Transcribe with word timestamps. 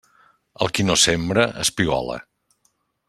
El 0.65 0.71
qui 0.77 0.85
no 0.87 0.95
sembra, 1.01 1.45
espigola. 1.65 2.17